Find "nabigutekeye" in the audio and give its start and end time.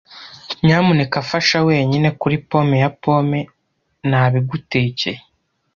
4.09-5.19